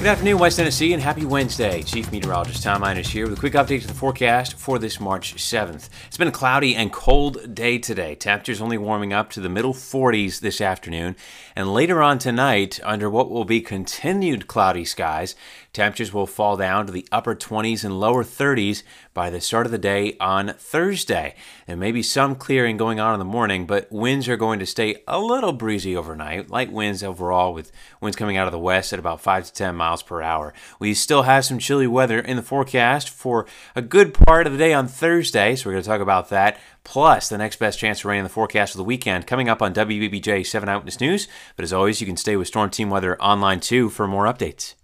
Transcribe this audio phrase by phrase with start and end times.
[0.00, 1.82] Good afternoon, West Tennessee, and happy Wednesday.
[1.82, 5.34] Chief Meteorologist Tom Meiners here with a quick update to the forecast for this March
[5.34, 5.90] 7th.
[6.06, 8.14] It's been a cloudy and cold day today.
[8.14, 11.16] Temperatures only warming up to the middle 40s this afternoon.
[11.54, 15.36] And later on tonight, under what will be continued cloudy skies,
[15.74, 18.82] temperatures will fall down to the upper 20s and lower 30s
[19.12, 21.34] by the start of the day on Thursday.
[21.66, 24.66] There may be some clearing going on in the morning, but winds are going to
[24.66, 26.48] stay a little breezy overnight.
[26.48, 27.70] Light winds overall, with
[28.00, 30.54] winds coming out of the west at about 5 to 10 miles miles per hour.
[30.78, 34.58] We still have some chilly weather in the forecast for a good part of the
[34.58, 36.58] day on Thursday, so we're going to talk about that.
[36.84, 39.60] Plus, the next best chance of rain in the forecast for the weekend coming up
[39.60, 41.26] on WBBJ 7 Eyewitness News.
[41.56, 44.74] But as always, you can stay with Storm Team Weather online too for more updates.